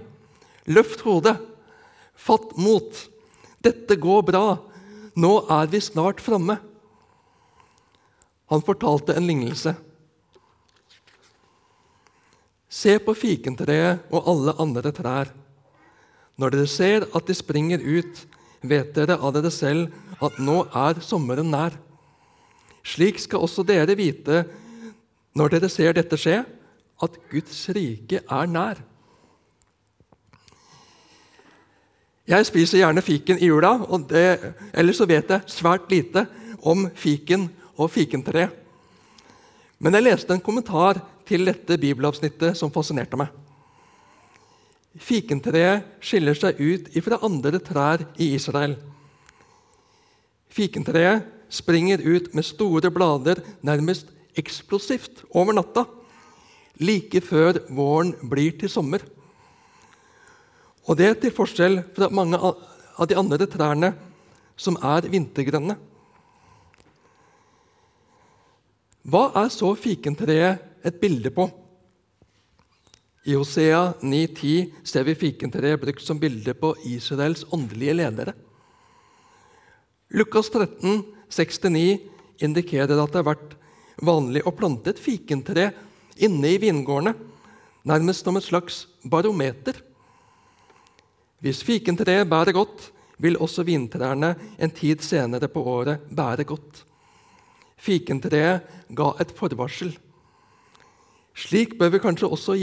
Løft 0.68 1.02
hodet. 1.06 1.38
Fatt 2.18 2.56
mot. 2.58 2.90
Dette 3.64 3.96
går 3.98 4.24
bra. 4.28 4.46
Nå 5.18 5.32
er 5.50 5.70
vi 5.72 5.80
snart 5.82 6.20
framme. 6.22 6.58
Han 8.48 8.64
fortalte 8.64 9.16
en 9.16 9.26
lignelse. 9.28 9.74
Se 12.68 12.94
på 13.00 13.14
fikentreet 13.16 14.10
og 14.12 14.28
alle 14.28 14.54
andre 14.60 14.92
trær. 14.94 15.32
Når 16.38 16.54
dere 16.54 16.70
ser 16.70 17.06
at 17.10 17.26
de 17.26 17.34
springer 17.34 17.82
ut, 17.82 18.20
vet 18.62 18.94
dere 18.94 19.18
av 19.18 19.34
dere 19.34 19.50
selv 19.54 19.90
at 20.22 20.38
nå 20.42 20.62
er 20.74 21.00
sommeren 21.04 21.50
nær. 21.50 21.74
Slik 22.86 23.18
skal 23.22 23.42
også 23.44 23.64
dere 23.66 23.96
vite 23.98 24.44
når 25.38 25.54
dere 25.54 25.70
ser 25.70 25.94
dette 25.94 26.18
skje, 26.18 26.40
at 26.98 27.18
Guds 27.30 27.58
rike 27.74 28.22
er 28.22 28.48
nær. 28.50 28.80
Jeg 32.28 32.44
spiser 32.44 32.82
gjerne 32.82 33.02
fiken 33.02 33.38
i 33.40 33.48
jula, 33.48 33.70
og 33.88 34.08
det, 34.10 34.54
ellers 34.76 34.98
så 35.00 35.06
vet 35.08 35.30
jeg 35.32 35.48
svært 35.48 35.86
lite 35.88 36.26
om 36.60 36.88
fiken 36.98 37.46
og 37.78 37.88
fikentre. 37.94 38.48
Men 39.78 39.94
jeg 39.96 40.04
leste 40.04 40.34
en 40.34 40.42
kommentar 40.44 41.00
til 41.28 41.46
dette 41.48 41.78
bibelavsnittet 41.80 42.58
som 42.58 42.72
fascinerte 42.74 43.16
meg. 43.16 43.30
Fikentreet 44.96 45.84
skiller 46.00 46.38
seg 46.38 46.58
ut 46.58 46.88
fra 47.04 47.18
andre 47.26 47.60
trær 47.60 48.06
i 48.16 48.32
Israel. 48.38 48.78
Fikentreet 50.48 51.26
springer 51.52 52.00
ut 52.02 52.32
med 52.34 52.46
store 52.46 52.90
blader 52.92 53.42
nærmest 53.64 54.08
eksplosivt 54.38 55.24
over 55.30 55.56
natta, 55.56 55.84
like 56.80 57.20
før 57.24 57.60
våren 57.74 58.14
blir 58.30 58.56
til 58.58 58.70
sommer. 58.70 59.02
Og 60.88 60.96
det 60.96 61.18
til 61.20 61.34
forskjell 61.34 61.82
fra 61.96 62.08
mange 62.08 62.38
av 62.40 63.06
de 63.08 63.16
andre 63.18 63.46
trærne 63.50 63.92
som 64.58 64.78
er 64.82 65.08
vintergrønne. 65.10 65.76
Hva 69.08 69.28
er 69.40 69.48
så 69.52 69.70
fikentreet 69.78 70.84
et 70.84 71.00
bilde 71.00 71.30
på? 71.32 71.46
I 73.28 73.34
Hosea 73.36 73.92
9,10 74.00 74.70
ser 74.88 75.04
vi 75.04 75.14
fikentreet 75.14 75.80
brukt 75.82 76.00
som 76.00 76.16
bilde 76.16 76.54
på 76.56 76.70
Israels 76.88 77.44
åndelige 77.52 77.98
ledere. 77.98 78.32
Lukas 80.16 80.48
13, 80.48 81.02
69 81.28 81.98
indikerer 82.40 82.96
at 82.96 83.12
det 83.12 83.20
har 83.20 83.26
vært 83.28 83.52
vanlig 84.00 84.46
å 84.48 84.54
plante 84.56 84.94
et 84.94 85.02
fikentre 85.02 85.66
inne 86.16 86.54
i 86.54 86.62
vingårdene, 86.62 87.12
nærmest 87.84 88.24
som 88.24 88.40
et 88.40 88.48
slags 88.48 88.86
barometer. 89.04 89.76
Hvis 91.44 91.60
fikentreet 91.68 92.30
bærer 92.32 92.56
godt, 92.56 92.88
vil 93.20 93.36
også 93.36 93.66
vintrærne 93.68 94.32
en 94.56 94.72
tid 94.72 95.04
senere 95.04 95.52
på 95.52 95.68
året 95.68 96.08
bære 96.08 96.48
godt. 96.48 96.84
Fikentreet 97.76 98.88
ga 98.88 99.12
et 99.20 99.36
forvarsel. 99.36 99.92
Slik 101.38 101.76
bør 101.78 101.92
vi 101.94 102.00
kanskje 102.02 102.30
også 102.34 102.56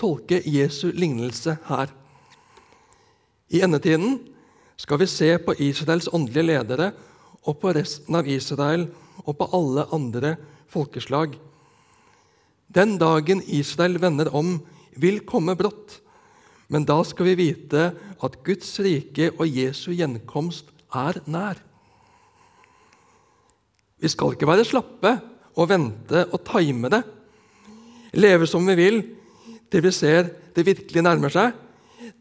tolke 0.00 0.40
Jesu 0.48 0.88
lignelse 0.88 1.58
her. 1.68 1.90
I 3.52 3.60
endetiden 3.60 4.20
skal 4.80 5.02
vi 5.02 5.06
se 5.10 5.34
på 5.38 5.52
Israels 5.60 6.08
åndelige 6.08 6.46
ledere 6.48 6.92
og 7.44 7.60
på 7.60 7.74
resten 7.76 8.16
av 8.16 8.28
Israel 8.28 8.86
og 9.26 9.36
på 9.36 9.50
alle 9.52 9.84
andre 9.92 10.36
folkeslag. 10.72 11.36
Den 12.72 12.96
dagen 12.96 13.42
Israel 13.44 14.00
vender 14.00 14.32
om, 14.32 14.62
vil 14.96 15.20
komme 15.28 15.52
brått. 15.56 15.98
Men 16.72 16.86
da 16.88 17.02
skal 17.04 17.28
vi 17.28 17.36
vite 17.36 17.90
at 17.92 18.38
Guds 18.46 18.78
rike 18.80 19.28
og 19.36 19.44
Jesu 19.44 19.90
gjenkomst 19.92 20.72
er 20.88 21.20
nær. 21.28 21.60
Vi 24.00 24.08
skal 24.08 24.32
ikke 24.32 24.48
være 24.48 24.64
slappe 24.64 25.18
og 25.52 25.68
vente 25.68 26.24
og 26.32 26.40
time 26.48 26.88
det 26.92 27.04
leve 28.12 28.46
som 28.48 28.66
vi 28.68 28.76
vil 28.78 29.02
til 29.72 29.84
vi 29.84 29.92
ser 29.94 30.28
det 30.52 30.66
virkelig 30.66 31.04
nærmer 31.04 31.32
seg. 31.32 31.54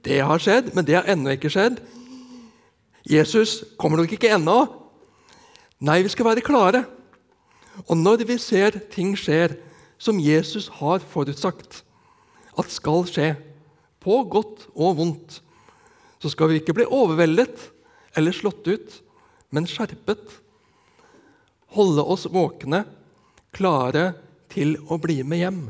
Det 0.02 0.22
har 0.24 0.42
skjedd, 0.42 0.72
men 0.76 0.86
det 0.88 0.96
har 0.96 1.10
ennå 1.12 1.34
ikke 1.36 1.52
skjedd. 1.52 1.82
Jesus 3.08 3.62
kommer 3.82 4.00
nok 4.00 4.14
ikke 4.16 4.32
ennå. 4.32 4.64
Nei, 5.84 6.02
vi 6.06 6.14
skal 6.14 6.30
være 6.30 6.46
klare. 6.46 6.86
Og 7.90 7.98
når 7.98 8.24
vi 8.30 8.38
ser 8.40 8.78
ting 8.94 9.14
skjer 9.20 9.58
som 10.02 10.20
Jesus 10.22 10.70
har 10.80 11.04
forutsagt 11.12 11.82
at 12.60 12.74
skal 12.74 13.06
skje, 13.10 13.34
på 14.02 14.24
godt 14.26 14.66
og 14.74 14.96
vondt, 14.98 15.36
så 16.22 16.30
skal 16.34 16.50
vi 16.50 16.58
ikke 16.58 16.74
bli 16.74 16.88
overveldet 16.90 17.68
eller 18.18 18.34
slått 18.34 18.66
ut, 18.66 18.96
men 19.54 19.68
skjerpet. 19.70 20.24
Holde 21.78 22.02
oss 22.02 22.26
våkne, 22.26 22.82
klare 23.54 24.12
til 24.52 24.74
å 24.90 24.98
bli 25.02 25.20
med 25.22 25.44
hjem. 25.44 25.62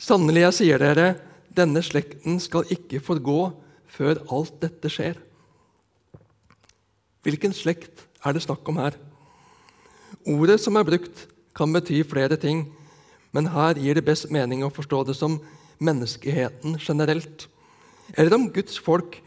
Sannelig, 0.00 0.42
jeg 0.42 0.56
sier 0.58 0.82
dere, 0.82 1.14
denne 1.54 1.82
slekten 1.84 2.40
skal 2.42 2.66
ikke 2.74 2.98
forgå 3.02 3.38
før 3.94 4.18
alt 4.34 4.56
dette 4.64 4.90
skjer. 4.90 5.20
Hvilken 7.24 7.54
slekt 7.54 8.02
er 8.26 8.34
det 8.34 8.42
snakk 8.44 8.66
om 8.68 8.80
her? 8.82 8.98
Ordet 10.26 10.58
som 10.60 10.76
er 10.76 10.86
brukt, 10.88 11.28
kan 11.54 11.70
bety 11.70 12.00
flere 12.02 12.36
ting, 12.40 12.66
men 13.30 13.52
her 13.54 13.78
gir 13.78 13.94
det 13.94 14.06
best 14.06 14.26
mening 14.34 14.64
å 14.66 14.72
forstå 14.74 15.04
det 15.06 15.14
som 15.14 15.38
menneskeheten 15.78 16.74
generelt, 16.82 17.46
eller 18.18 18.34
om 18.34 18.48
Guds 18.52 18.80
folk, 18.82 19.20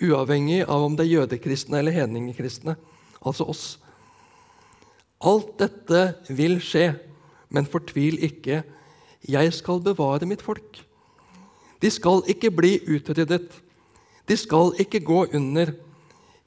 uavhengig 0.00 0.64
av 0.64 0.86
om 0.86 0.96
det 0.96 1.04
er 1.04 1.12
jødekristne 1.20 1.78
eller 1.78 1.94
hedningekristne, 1.94 2.78
altså 3.20 3.46
oss. 3.52 3.64
Alt 5.20 5.54
dette 5.60 6.06
vil 6.32 6.58
skje, 6.64 6.94
men 7.52 7.68
fortvil 7.70 8.18
ikke 8.24 8.62
'Jeg 9.28 9.52
skal 9.52 9.80
bevare 9.80 10.26
mitt 10.26 10.42
folk'. 10.42 10.84
De 11.82 11.90
skal 11.90 12.22
ikke 12.28 12.50
bli 12.50 12.78
utryddet. 12.88 13.62
De 14.28 14.36
skal 14.36 14.72
ikke 14.78 15.00
gå 15.00 15.26
under. 15.34 15.72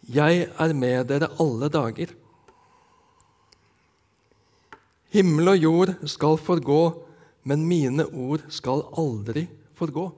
Jeg 0.10 0.50
er 0.60 0.74
med 0.74 1.06
dere 1.10 1.30
alle 1.40 1.70
dager. 1.70 2.14
Himmel 5.10 5.48
og 5.48 5.58
jord 5.58 5.94
skal 6.06 6.38
forgå, 6.38 7.04
men 7.44 7.66
mine 7.66 8.06
ord 8.06 8.44
skal 8.50 8.84
aldri 8.98 9.48
forgå. 9.74 10.12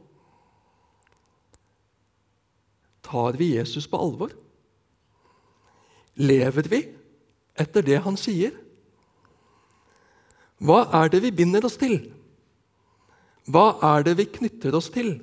Tar 3.04 3.38
vi 3.38 3.56
Jesus 3.56 3.88
på 3.88 3.98
alvor? 3.98 4.32
Lever 6.16 6.68
vi 6.70 6.84
etter 7.60 7.86
det 7.86 8.00
han 8.06 8.18
sier? 8.18 8.52
Hva 10.60 10.84
er 11.02 11.12
det 11.12 11.22
vi 11.24 11.32
binder 11.32 11.66
oss 11.66 11.78
til? 11.80 12.00
Hva 13.50 13.80
er 13.96 14.06
det 14.06 14.16
vi 14.20 14.28
knytter 14.30 14.76
oss 14.78 14.92
til? 14.94 15.16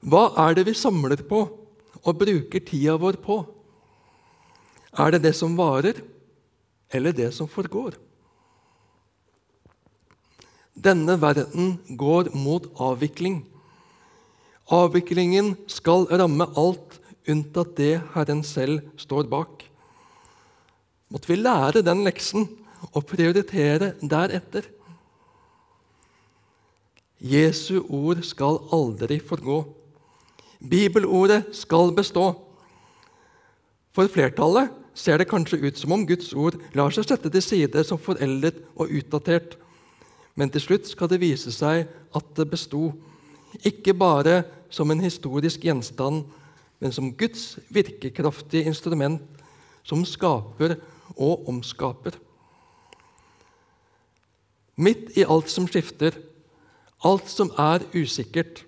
Hva 0.00 0.30
er 0.46 0.56
det 0.56 0.64
vi 0.70 0.76
samler 0.76 1.20
på 1.28 1.42
og 2.00 2.20
bruker 2.20 2.62
tida 2.64 2.96
vår 3.00 3.18
på? 3.20 3.42
Er 4.96 5.12
det 5.12 5.22
det 5.26 5.34
som 5.36 5.58
varer, 5.58 6.00
eller 6.90 7.12
det 7.14 7.28
som 7.36 7.50
forgår? 7.50 7.98
Denne 10.80 11.18
verden 11.20 11.74
går 12.00 12.32
mot 12.32 12.64
avvikling. 12.80 13.42
Avviklingen 14.72 15.52
skal 15.68 16.08
ramme 16.08 16.48
alt 16.56 16.96
unntatt 17.28 17.76
det 17.76 17.98
Herren 18.14 18.40
selv 18.46 18.86
står 18.98 19.28
bak. 19.28 19.66
Måtte 21.12 21.28
vi 21.28 21.36
lære 21.42 21.84
den 21.84 22.04
leksen 22.06 22.46
og 22.94 23.04
prioritere 23.10 23.92
deretter. 24.00 24.64
Jesu 27.20 27.82
ord 27.88 28.22
skal 28.24 28.58
aldri 28.72 29.20
forgå. 29.20 29.62
Bibelordet 30.60 31.50
skal 31.56 31.92
bestå. 31.96 32.32
For 33.92 34.08
flertallet 34.08 34.70
ser 34.94 35.20
det 35.20 35.28
kanskje 35.28 35.60
ut 35.60 35.78
som 35.78 35.92
om 35.92 36.06
Guds 36.08 36.32
ord 36.32 36.56
lar 36.76 36.92
seg 36.94 37.06
sette 37.08 37.30
til 37.32 37.44
side 37.44 37.84
som 37.84 38.00
foreldet 38.00 38.62
og 38.76 38.92
utdatert, 38.92 39.56
men 40.34 40.50
til 40.52 40.64
slutt 40.64 40.88
skal 40.88 41.10
det 41.10 41.20
vise 41.20 41.52
seg 41.52 41.88
at 42.16 42.32
det 42.36 42.48
besto. 42.48 42.90
Ikke 43.66 43.94
bare 43.96 44.42
som 44.72 44.90
en 44.90 45.02
historisk 45.02 45.64
gjenstand, 45.66 46.24
men 46.80 46.92
som 46.94 47.10
Guds 47.12 47.58
virkekraftige 47.68 48.70
instrument 48.70 49.20
som 49.84 50.04
skaper 50.06 50.78
og 51.16 51.48
omskaper. 51.50 52.14
Midt 54.80 55.16
i 55.18 55.26
alt 55.28 55.50
som 55.52 55.66
skifter, 55.68 56.14
alt 57.04 57.28
som 57.30 57.52
er 57.58 57.84
usikkert, 57.94 58.64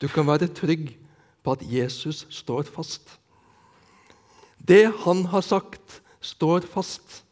du 0.00 0.08
kan 0.08 0.26
være 0.26 0.50
trygg 0.50 0.96
på 1.42 1.54
at 1.54 1.62
Jesus 1.62 2.26
står 2.30 2.62
fast. 2.62 3.18
Det 4.58 4.92
han 5.04 5.26
har 5.30 5.42
sagt, 5.42 6.02
står 6.20 6.66
fast. 6.70 7.22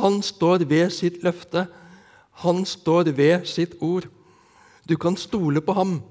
Han 0.00 0.22
står 0.22 0.64
ved 0.68 0.90
sitt 0.90 1.22
løfte. 1.22 1.66
Han 2.44 2.64
står 2.64 3.12
ved 3.16 3.44
sitt 3.46 3.76
ord. 3.80 4.08
Du 4.88 4.96
kan 4.96 5.16
stole 5.16 5.60
på 5.60 5.72
ham. 5.72 6.02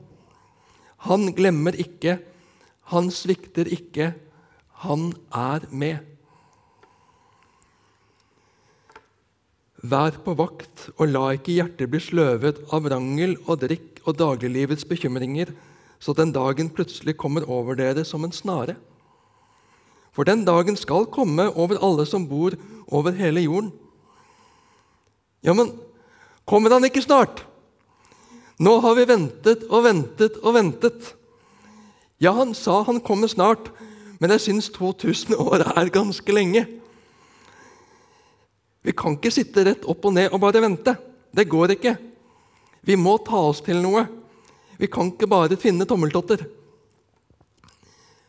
Han 1.10 1.34
glemmer 1.36 1.76
ikke. 1.78 2.20
Han 2.94 3.12
svikter 3.12 3.68
ikke. 3.68 4.14
Han 4.86 5.14
er 5.34 5.66
med. 5.70 6.13
Vær 9.84 10.16
på 10.24 10.32
vakt, 10.40 10.88
og 10.96 11.10
la 11.12 11.26
ikke 11.36 11.58
hjertet 11.58 11.92
bli 11.92 12.00
sløvet 12.00 12.62
av 12.72 12.86
rangel 12.88 13.36
og 13.44 13.66
drikk 13.66 14.00
og 14.08 14.16
dagliglivets 14.16 14.88
bekymringer, 14.88 15.52
så 16.00 16.16
den 16.16 16.32
dagen 16.36 16.70
plutselig 16.72 17.18
kommer 17.20 17.44
over 17.52 17.76
dere 17.76 18.06
som 18.08 18.24
en 18.24 18.32
snare. 18.32 18.78
For 20.16 20.24
den 20.24 20.46
dagen 20.48 20.78
skal 20.80 21.10
komme 21.12 21.50
over 21.52 21.82
alle 21.84 22.06
som 22.08 22.28
bor 22.30 22.56
over 22.88 23.16
hele 23.18 23.44
jorden. 23.44 23.74
Ja, 25.44 25.52
men 25.52 25.74
kommer 26.48 26.72
han 26.72 26.88
ikke 26.88 27.04
snart? 27.04 27.44
Nå 28.64 28.78
har 28.84 28.96
vi 28.96 29.08
ventet 29.10 29.66
og 29.68 29.84
ventet 29.84 30.38
og 30.44 30.56
ventet. 30.56 31.12
Ja, 32.24 32.32
han 32.38 32.54
sa 32.56 32.84
han 32.88 33.02
kommer 33.04 33.28
snart, 33.28 33.68
men 34.22 34.32
jeg 34.32 34.46
syns 34.46 34.70
2000 34.72 35.36
år 35.36 35.66
er 35.74 35.92
ganske 35.92 36.32
lenge. 36.32 36.68
Vi 38.84 38.92
kan 38.92 39.16
ikke 39.16 39.32
sitte 39.32 39.64
rett 39.64 39.86
opp 39.90 40.04
og 40.10 40.16
ned 40.18 40.34
og 40.34 40.42
bare 40.44 40.62
vente. 40.64 40.96
Det 41.34 41.48
går 41.50 41.78
ikke. 41.78 41.96
Vi 42.84 42.98
må 43.00 43.16
ta 43.24 43.40
oss 43.50 43.62
til 43.64 43.80
noe. 43.84 44.04
Vi 44.78 44.90
kan 44.92 45.14
ikke 45.14 45.30
bare 45.32 45.60
finne 45.60 45.88
tommeltotter. 45.88 46.44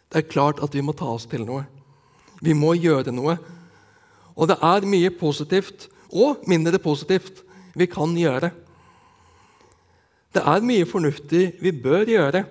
Det 0.08 0.20
er 0.20 0.30
klart 0.30 0.60
at 0.62 0.74
vi 0.76 0.82
må 0.84 0.94
ta 0.94 1.08
oss 1.10 1.26
til 1.26 1.42
noe. 1.42 1.64
Vi 2.38 2.54
må 2.54 2.76
gjøre 2.78 3.10
noe. 3.14 3.34
Og 4.34 4.50
det 4.50 4.60
er 4.62 4.86
mye 4.86 5.10
positivt 5.14 5.88
og 6.14 6.44
mindre 6.50 6.78
positivt 6.78 7.42
vi 7.74 7.88
kan 7.90 8.14
gjøre. 8.14 8.52
Det 10.34 10.42
er 10.42 10.66
mye 10.66 10.86
fornuftig 10.86 11.44
vi 11.62 11.70
bør 11.70 12.06
gjøre, 12.10 12.44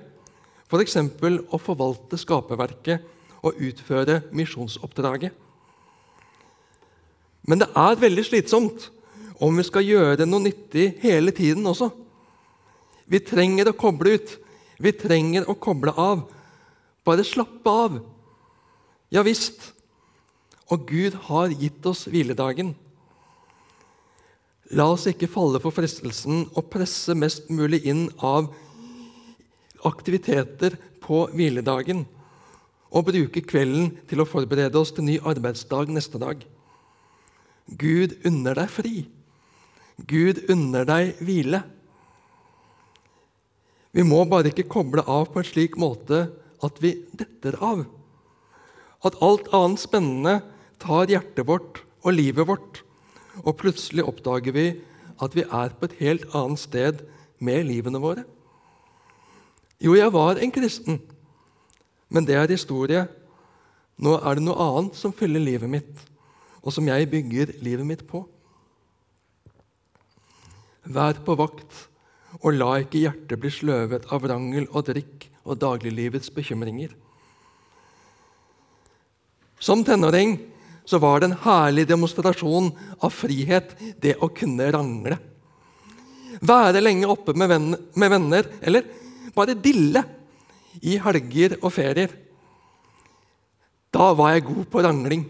f.eks. 0.71 0.97
For 1.19 1.39
å 1.55 1.59
forvalte 1.59 2.19
skaperverket 2.19 3.43
og 3.43 3.59
utføre 3.59 4.21
misjonsoppdraget. 4.35 5.42
Men 7.47 7.59
det 7.63 7.69
er 7.75 7.99
veldig 7.99 8.23
slitsomt 8.27 8.87
om 9.43 9.57
vi 9.59 9.65
skal 9.67 9.85
gjøre 9.85 10.27
noe 10.27 10.45
nyttig 10.45 10.93
hele 11.03 11.33
tiden 11.35 11.65
også. 11.67 11.89
Vi 13.09 13.19
trenger 13.19 13.69
å 13.69 13.77
koble 13.77 14.15
ut. 14.15 14.37
Vi 14.79 14.93
trenger 14.95 15.49
å 15.49 15.55
koble 15.59 15.91
av. 15.99 16.23
Bare 17.03 17.25
slappe 17.27 17.69
av. 17.69 17.99
Ja 19.11 19.23
visst. 19.25 19.73
Og 20.71 20.87
Gud 20.89 21.17
har 21.27 21.51
gitt 21.51 21.85
oss 21.85 22.05
hviledagen. 22.07 22.71
La 24.73 24.87
oss 24.89 25.05
ikke 25.09 25.29
falle 25.29 25.59
for 25.61 25.75
fristelsen 25.75 26.47
å 26.55 26.63
presse 26.65 27.13
mest 27.13 27.51
mulig 27.53 27.83
inn 27.89 28.07
av 28.23 28.47
aktiviteter 29.85 30.79
på 31.03 31.25
hviledagen 31.35 32.05
og 32.93 33.09
bruke 33.09 33.43
kvelden 33.43 33.91
til 34.09 34.23
å 34.23 34.29
forberede 34.29 34.79
oss 34.79 34.93
til 34.95 35.05
ny 35.05 35.19
arbeidsdag 35.19 35.91
neste 35.93 36.21
dag. 36.21 36.39
Gud 37.67 38.17
unner 38.27 38.57
deg 38.59 38.71
fri. 38.71 38.95
Gud 40.09 40.43
unner 40.51 40.87
deg 40.87 41.19
hvile. 41.23 41.63
Vi 43.93 44.03
må 44.05 44.23
bare 44.25 44.49
ikke 44.49 44.67
koble 44.69 45.03
av 45.05 45.29
på 45.31 45.41
en 45.41 45.47
slik 45.47 45.77
måte 45.79 46.25
at 46.65 46.79
vi 46.81 46.95
detter 47.13 47.55
av. 47.61 47.85
At 49.05 49.19
alt 49.21 49.49
annet 49.53 49.83
spennende 49.83 50.39
tar 50.81 51.11
hjertet 51.11 51.45
vårt 51.47 51.83
og 52.03 52.15
livet 52.17 52.47
vårt, 52.49 52.81
og 53.43 53.57
plutselig 53.61 54.05
oppdager 54.07 54.55
vi 54.55 54.67
at 55.23 55.35
vi 55.37 55.45
er 55.45 55.75
på 55.77 55.87
et 55.87 55.99
helt 56.01 56.25
annet 56.35 56.61
sted 56.61 57.03
med 57.43 57.67
livene 57.67 58.01
våre. 58.01 58.25
Jo, 59.83 59.95
jeg 59.97 60.13
var 60.15 60.39
en 60.39 60.53
kristen, 60.53 60.99
men 62.09 62.25
det 62.27 62.37
er 62.39 62.51
historie. 62.51 63.05
Nå 63.99 64.15
er 64.19 64.39
det 64.39 64.45
noe 64.45 64.67
annet 64.67 64.97
som 64.97 65.13
fyller 65.15 65.43
livet 65.43 65.69
mitt 65.69 66.03
og 66.63 66.71
som 66.71 66.87
jeg 66.87 67.09
bygger 67.11 67.57
livet 67.63 67.87
mitt 67.87 68.05
på. 68.07 68.23
Vær 70.83 71.19
på 71.23 71.35
vakt, 71.39 71.87
og 72.41 72.55
la 72.55 72.79
ikke 72.81 73.03
hjertet 73.03 73.39
bli 73.39 73.51
sløvet 73.53 74.07
av 74.11 74.25
rangel 74.27 74.65
og 74.71 74.87
drikk 74.89 75.27
og 75.43 75.59
dagliglivets 75.61 76.31
bekymringer. 76.33 76.95
Som 79.63 79.83
tenåring 79.87 80.37
så 80.83 80.99
var 80.99 81.21
det 81.21 81.29
en 81.29 81.37
herlig 81.45 81.85
demonstrasjon 81.87 82.71
av 82.99 83.13
frihet, 83.15 83.75
det 84.03 84.17
å 84.19 84.27
kunne 84.35 84.67
rangle. 84.75 85.19
Være 86.43 86.81
lenge 86.83 87.07
oppe 87.07 87.35
med 87.37 87.51
venner, 87.51 87.79
med 87.95 88.11
venner 88.11 88.49
eller 88.59 88.89
bare 89.35 89.55
dille 89.55 90.03
i 90.81 90.97
helger 90.99 91.55
og 91.61 91.71
ferier. 91.71 92.11
Da 93.93 94.09
var 94.17 94.33
jeg 94.33 94.47
god 94.49 94.65
på 94.73 94.83
rangling. 94.83 95.23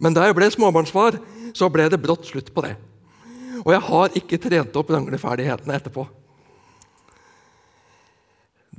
Men 0.00 0.16
da 0.16 0.24
jeg 0.26 0.36
ble 0.38 0.48
småbarnsfar, 0.52 1.18
så 1.52 1.68
ble 1.72 1.86
det 1.92 2.00
brått 2.00 2.28
slutt 2.30 2.48
på 2.54 2.64
det. 2.64 2.74
Og 3.60 3.72
jeg 3.74 3.84
har 3.90 4.16
ikke 4.16 4.40
trent 4.40 4.76
opp 4.80 4.92
rangleferdighetene 4.94 5.76
etterpå. 5.76 6.06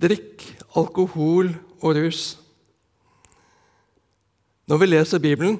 Drikk, 0.01 0.47
alkohol 0.79 1.51
og 1.81 1.97
rus. 1.99 2.23
Når 4.65 4.81
vi 4.81 4.87
leser 4.89 5.21
Bibelen, 5.21 5.59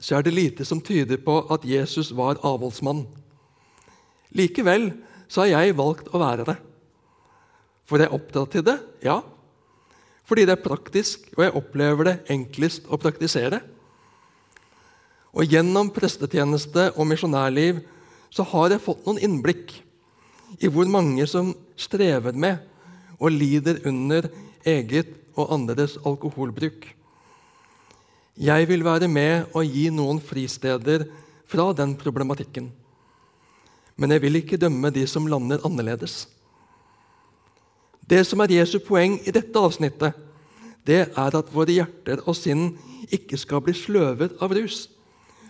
så 0.00 0.16
er 0.16 0.24
det 0.24 0.36
lite 0.36 0.64
som 0.64 0.80
tyder 0.84 1.20
på 1.20 1.42
at 1.52 1.66
Jesus 1.68 2.12
var 2.16 2.40
avholdsmann. 2.44 3.04
Likevel 4.32 4.90
så 5.28 5.44
har 5.44 5.52
jeg 5.52 5.76
valgt 5.76 6.08
å 6.12 6.20
være 6.22 6.48
det. 6.48 6.56
For 7.84 8.00
jeg 8.00 8.08
er 8.08 8.16
opptatt 8.16 8.54
til 8.54 8.64
det? 8.64 8.78
Ja. 9.04 9.20
Fordi 10.24 10.46
det 10.48 10.56
er 10.56 10.64
praktisk, 10.64 11.28
og 11.36 11.44
jeg 11.44 11.56
opplever 11.60 12.08
det 12.08 12.16
enklest 12.32 12.88
å 12.88 12.96
praktisere. 13.00 13.60
Og 15.34 15.50
gjennom 15.50 15.90
prestetjeneste 15.90 16.92
og 16.94 17.08
misjonærliv 17.10 17.80
så 18.34 18.46
har 18.52 18.74
jeg 18.74 18.82
fått 18.82 19.02
noen 19.06 19.18
innblikk 19.22 19.72
i 20.62 20.70
hvor 20.70 20.86
mange 20.90 21.26
som 21.26 21.52
strever 21.78 22.36
med 22.38 22.62
og 23.18 23.34
lider 23.34 23.80
under 23.88 24.28
eget 24.66 25.10
og 25.34 25.50
andres 25.56 25.96
alkoholbruk. 26.06 26.86
Jeg 28.34 28.68
vil 28.70 28.86
være 28.86 29.08
med 29.10 29.50
og 29.54 29.66
gi 29.66 29.88
noen 29.94 30.20
fristeder 30.22 31.06
fra 31.50 31.70
den 31.74 31.94
problematikken. 31.98 32.70
Men 33.96 34.10
jeg 34.10 34.22
vil 34.24 34.40
ikke 34.40 34.58
dømme 34.58 34.90
de 34.94 35.04
som 35.06 35.26
lander 35.30 35.62
annerledes. 35.66 36.24
Det 38.06 38.24
som 38.26 38.42
er 38.42 38.54
Jesu 38.58 38.80
poeng 38.82 39.20
i 39.22 39.34
dette 39.34 39.58
avsnittet, 39.58 40.14
det 40.84 41.06
er 41.06 41.38
at 41.38 41.54
våre 41.54 41.72
hjerter 41.72 42.20
og 42.26 42.36
sinn 42.36 42.74
ikke 43.14 43.38
skal 43.40 43.62
bli 43.64 43.72
sløvet 43.76 44.34
av 44.42 44.52
rus 44.52 44.84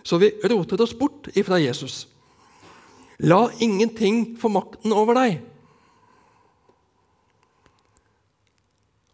så 0.05 0.19
vi 0.21 0.29
roter 0.45 0.81
oss 0.85 0.93
bort 0.97 1.31
ifra 1.33 1.57
Jesus. 1.59 2.05
La 3.17 3.47
ingenting 3.59 4.35
få 4.37 4.51
makten 4.53 4.93
over 4.93 5.17
deg. 5.17 5.39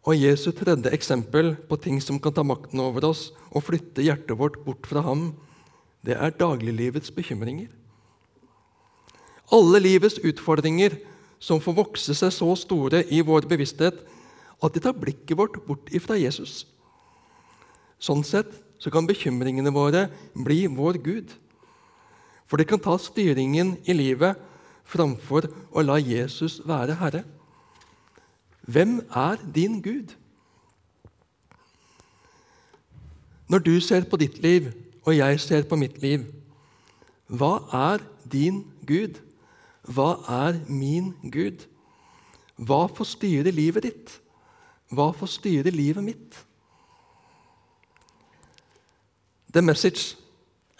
Og 0.01 0.17
Jesu 0.17 0.49
tredje 0.58 0.91
eksempel 0.91 1.54
på 1.69 1.77
ting 1.77 1.99
som 2.01 2.17
kan 2.19 2.34
ta 2.34 2.43
makten 2.43 2.82
over 2.82 3.06
oss 3.12 3.30
og 3.51 3.63
flytte 3.67 4.04
hjertet 4.04 4.36
vårt 4.39 4.58
bort 4.65 4.89
fra 4.89 5.04
ham, 5.06 5.30
det 6.01 6.17
er 6.17 6.34
dagliglivets 6.34 7.13
bekymringer. 7.13 7.69
Alle 9.54 9.82
livets 9.84 10.17
utfordringer 10.25 10.97
som 11.41 11.62
får 11.62 11.77
vokse 11.77 12.15
seg 12.17 12.34
så 12.34 12.49
store 12.58 13.04
i 13.13 13.21
vår 13.25 13.45
bevissthet 13.49 14.01
at 14.62 14.73
de 14.73 14.82
tar 14.82 14.97
blikket 14.97 15.38
vårt 15.38 15.60
bort 15.67 15.91
ifra 15.93 16.17
Jesus. 16.17 16.65
Sånn 18.01 18.25
sett 18.25 18.49
så 18.82 18.89
kan 18.89 19.08
bekymringene 19.08 19.74
våre 19.74 20.08
bli 20.34 20.65
vår 20.65 20.98
Gud. 21.04 21.30
For 22.50 22.58
det 22.58 22.67
kan 22.67 22.82
ta 22.82 22.98
styringen 23.00 23.76
i 23.86 23.94
livet 23.94 24.39
framfor 24.89 25.48
å 25.72 25.84
la 25.86 26.00
Jesus 26.02 26.60
være 26.65 26.98
herre. 27.00 27.24
Hvem 28.65 29.00
er 29.08 29.39
din 29.54 29.80
Gud? 29.82 30.17
Når 33.48 33.63
du 33.63 33.76
ser 33.84 34.08
på 34.10 34.17
ditt 34.17 34.41
liv, 34.44 34.72
og 35.06 35.15
jeg 35.15 35.39
ser 35.44 35.63
på 35.67 35.78
mitt 35.80 35.98
liv, 36.02 36.26
hva 37.32 37.62
er 37.74 38.04
din 38.32 38.65
Gud? 38.88 39.20
hva 39.88 40.22
er 40.30 40.60
min 40.70 41.13
Gud? 41.32 41.65
Hva 42.62 42.86
får 42.94 43.15
styre 43.15 43.54
livet 43.54 43.88
ditt? 43.88 44.13
Hva 44.91 45.10
får 45.15 45.38
styre 45.38 45.74
livet 45.74 46.06
mitt? 46.06 46.38
The 49.54 49.62
Message, 49.62 50.16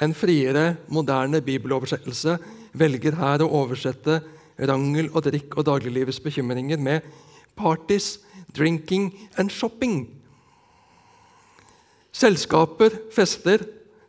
en 0.02 0.14
friere, 0.14 0.78
moderne 0.88 1.42
bibeloversettelse, 1.44 2.38
velger 2.74 3.18
her 3.20 3.44
å 3.44 3.50
oversette 3.62 4.22
rangel 4.70 5.10
og 5.12 5.26
drikk 5.26 5.58
og 5.58 5.66
dagliglivets 5.68 6.22
bekymringer 6.24 6.80
med 6.80 7.02
'parties, 7.56 8.20
drinking 8.56 9.12
and 9.38 9.52
shopping'. 9.52 10.08
Selskaper, 12.12 12.90
fester, 13.12 13.66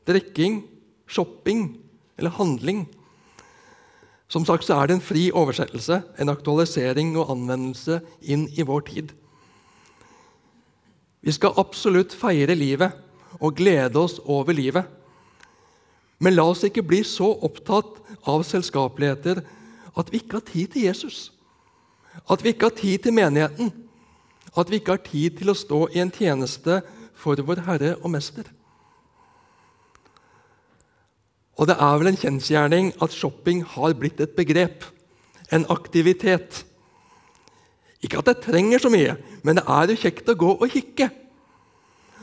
drikking, 0.06 0.62
shopping 1.06 1.78
eller 2.18 2.30
handling. 2.30 2.88
Som 4.28 4.44
sagt 4.44 4.64
så 4.64 4.74
er 4.74 4.86
det 4.86 4.94
en 4.94 5.00
fri 5.00 5.30
oversettelse, 5.30 6.02
en 6.18 6.28
aktualisering 6.28 7.16
og 7.18 7.30
anvendelse 7.30 8.00
inn 8.22 8.48
i 8.56 8.62
vår 8.62 8.80
tid. 8.80 9.12
Vi 11.22 11.32
skal 11.32 11.54
absolutt 11.56 12.14
feire 12.14 12.54
livet 12.54 12.92
og 13.40 13.56
glede 13.56 13.98
oss 13.98 14.18
over 14.24 14.52
livet. 14.56 14.88
Men 16.22 16.36
la 16.36 16.46
oss 16.52 16.64
ikke 16.66 16.84
bli 16.86 17.02
så 17.06 17.32
opptatt 17.42 17.98
av 18.28 18.44
selskapeligheter 18.46 19.42
at 19.98 20.10
vi 20.12 20.22
ikke 20.22 20.38
har 20.38 20.46
tid 20.48 20.74
til 20.74 20.86
Jesus. 20.86 21.32
At 22.30 22.44
vi 22.44 22.52
ikke 22.52 22.70
har 22.70 22.76
tid 22.78 22.98
til 23.04 23.16
menigheten. 23.16 23.72
At 24.56 24.70
vi 24.70 24.78
ikke 24.78 24.96
har 24.96 25.04
tid 25.04 25.38
til 25.38 25.50
å 25.50 25.58
stå 25.58 25.86
i 25.92 26.02
en 26.02 26.12
tjeneste 26.12 26.82
for 27.18 27.40
vår 27.40 27.64
Herre 27.66 27.94
og 28.00 28.12
Mester. 28.14 28.46
Og 31.60 31.68
det 31.68 31.76
er 31.76 31.98
vel 32.00 32.10
en 32.12 32.18
kjensgjerning 32.18 32.92
at 33.04 33.14
shopping 33.14 33.60
har 33.74 33.94
blitt 33.98 34.20
et 34.24 34.32
begrep, 34.36 34.86
en 35.52 35.66
aktivitet. 35.70 36.62
Ikke 38.02 38.22
at 38.22 38.30
jeg 38.32 38.44
trenger 38.46 38.82
så 38.82 38.90
mye, 38.92 39.16
men 39.44 39.58
det 39.58 39.66
er 39.68 39.90
jo 39.92 40.00
kjekt 40.00 40.30
å 40.32 40.38
gå 40.38 40.54
og 40.56 40.72
kikke. 40.72 41.10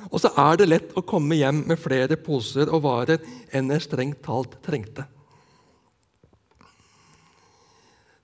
Og 0.09 0.21
så 0.23 0.31
er 0.41 0.57
det 0.57 0.69
lett 0.69 0.93
å 0.97 1.05
komme 1.05 1.37
hjem 1.37 1.63
med 1.69 1.79
flere 1.81 2.17
poser 2.17 2.71
og 2.73 2.83
varer 2.85 3.21
enn 3.53 3.69
jeg 3.73 3.85
strengt 3.85 4.23
talt 4.25 4.57
trengte. 4.65 5.05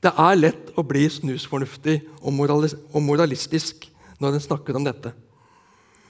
Det 0.01 0.11
er 0.21 0.37
lett 0.37 0.73
å 0.77 0.83
bli 0.85 1.05
snusfornuftig 1.09 1.99
og 2.21 3.01
moralistisk 3.01 3.87
når 4.21 4.37
en 4.37 4.43
snakker 4.43 4.77
om 4.77 4.85
dette. 4.85 5.13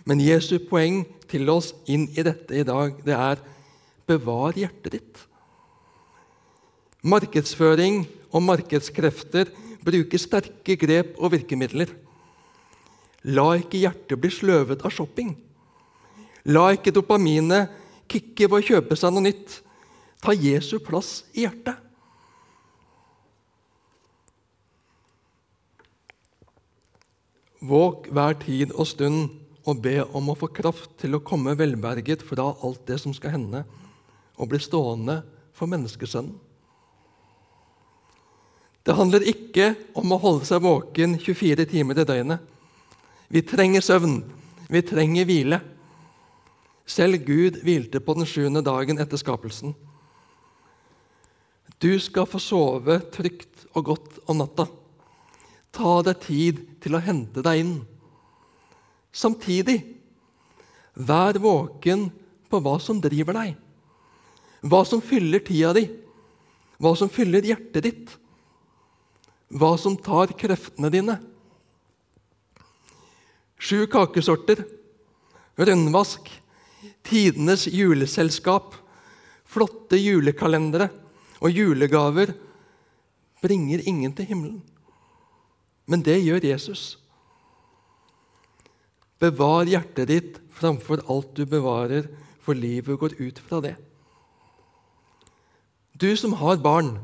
Men 0.06 0.22
Jesu 0.22 0.58
poeng 0.70 1.04
til 1.32 1.50
oss 1.50 1.72
inn 1.90 2.10
i 2.14 2.26
dette 2.26 2.56
i 2.56 2.66
dag 2.68 2.98
det 3.06 3.16
er 3.16 3.44
Bevar 4.06 4.54
hjertet 4.54 4.94
ditt. 4.94 5.22
Markedsføring 7.02 8.04
og 8.30 8.44
markedskrefter 8.46 9.50
bruker 9.86 10.22
sterke 10.22 10.76
grep 10.78 11.16
og 11.18 11.32
virkemidler. 11.34 11.90
La 13.26 13.48
ikke 13.58 13.82
hjertet 13.82 14.22
bli 14.22 14.30
sløvet 14.34 14.86
av 14.86 14.94
shopping. 14.94 15.34
La 16.46 16.68
ikke 16.76 16.94
dopaminet 16.94 17.72
kicke 18.12 18.50
ved 18.50 18.62
å 18.62 18.68
kjøpe 18.68 18.98
seg 19.00 19.14
noe 19.14 19.26
nytt. 19.26 19.62
Ta 20.22 20.34
Jesu 20.34 20.78
plass 20.84 21.24
i 21.34 21.46
hjertet. 21.46 21.82
Våg 27.66 28.12
hver 28.14 28.38
tid 28.44 28.76
og 28.76 28.86
stund 28.86 29.30
og 29.66 29.80
be 29.82 29.98
om 30.14 30.30
å 30.30 30.38
få 30.38 30.52
kraft 30.54 30.92
til 31.02 31.18
å 31.18 31.24
komme 31.26 31.56
velberget 31.58 32.22
fra 32.26 32.52
alt 32.62 32.84
det 32.86 33.00
som 33.02 33.14
skal 33.16 33.34
hende 33.34 33.64
og 34.38 34.52
bli 34.52 34.60
stående 34.62 35.24
for 35.56 35.72
menneskesønnen. 35.72 36.36
Det 38.86 38.94
handler 38.94 39.26
ikke 39.26 39.72
om 39.98 40.12
å 40.14 40.20
holde 40.22 40.46
seg 40.46 40.62
våken 40.62 41.16
24 41.18 41.66
timer 41.72 41.98
i 41.98 42.06
døgnet. 42.06 42.44
Vi 43.34 43.42
trenger 43.42 43.82
søvn. 43.82 44.20
Vi 44.70 44.82
trenger 44.86 45.26
hvile. 45.26 45.58
Selv 46.86 47.24
Gud 47.26 47.60
hvilte 47.66 48.02
på 48.04 48.16
den 48.18 48.28
sjuende 48.30 48.62
dagen 48.66 49.02
etter 49.02 49.18
skapelsen. 49.18 49.74
Du 51.82 51.92
skal 52.00 52.30
få 52.30 52.40
sove 52.40 53.00
trygt 53.14 53.66
og 53.74 53.90
godt 53.90 54.22
om 54.30 54.40
natta. 54.40 54.68
Ta 55.76 55.98
deg 56.08 56.22
tid 56.24 56.64
til 56.84 56.96
å 56.96 57.04
hente 57.04 57.44
deg 57.44 57.66
inn. 57.66 57.76
Samtidig, 59.16 59.82
vær 60.96 61.38
våken 61.42 62.08
på 62.48 62.62
hva 62.64 62.78
som 62.80 63.02
driver 63.04 63.36
deg 63.36 63.56
hva 64.66 64.82
som 64.88 65.02
fyller 65.04 65.44
tida 65.46 65.74
di, 65.78 65.86
hva 66.82 66.96
som 66.98 67.12
fyller 67.12 67.46
hjertet 67.46 67.86
ditt, 67.86 68.14
hva 69.54 69.76
som 69.78 69.98
tar 69.98 70.34
kreftene 70.38 70.90
dine. 70.94 71.20
Sju 73.62 73.86
kakesorter, 73.92 74.64
rundvask, 75.56 76.28
tidenes 77.06 77.68
juleselskap, 77.68 78.76
flotte 79.46 79.98
julekalendere 80.00 80.90
og 81.40 81.52
julegaver 81.54 82.34
bringer 83.44 83.84
ingen 83.86 84.14
til 84.16 84.26
himmelen. 84.26 84.62
Men 85.86 86.02
det 86.02 86.18
gjør 86.24 86.46
Jesus. 86.46 86.98
Bevar 89.22 89.68
hjertet 89.70 90.10
ditt 90.10 90.40
framfor 90.56 91.04
alt 91.12 91.36
du 91.38 91.46
bevarer, 91.46 92.08
for 92.42 92.58
livet 92.58 93.00
går 93.00 93.16
ut 93.20 93.40
fra 93.42 93.62
det. 93.64 93.76
Du 95.98 96.12
som 96.18 96.36
har 96.38 96.60
barn, 96.62 96.98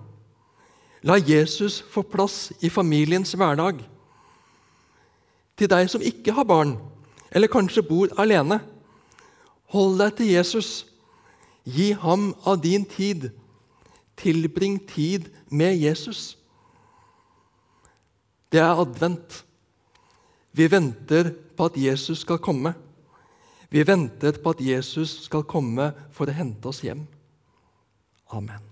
la 1.01 1.17
Jesus 1.17 1.79
få 1.81 2.03
plass 2.05 2.51
i 2.61 2.69
familiens 2.69 3.33
hverdag. 3.33 3.79
Til 5.57 5.69
deg 5.71 5.89
som 5.89 6.03
ikke 6.03 6.35
har 6.35 6.45
barn, 6.45 6.75
eller 7.31 7.49
kanskje 7.51 7.85
bor 7.87 8.11
alene, 8.21 8.59
hold 9.71 9.99
deg 10.01 10.15
til 10.19 10.31
Jesus. 10.33 10.71
Gi 11.65 11.91
ham 11.97 12.31
av 12.47 12.61
din 12.63 12.85
tid. 12.85 13.29
Tilbring 14.19 14.79
tid 14.89 15.29
med 15.49 15.77
Jesus. 15.79 16.35
Det 18.51 18.59
er 18.59 18.81
advent. 18.83 19.43
Vi 20.51 20.67
venter 20.71 21.31
på 21.55 21.69
at 21.69 21.77
Jesus 21.79 22.25
skal 22.25 22.41
komme. 22.43 22.73
Vi 23.71 23.85
venter 23.87 24.35
på 24.43 24.51
at 24.51 24.61
Jesus 24.61 25.21
skal 25.29 25.47
komme 25.47 25.93
for 26.11 26.27
å 26.27 26.35
hente 26.35 26.67
oss 26.67 26.83
hjem. 26.83 27.05
Amen. 28.35 28.70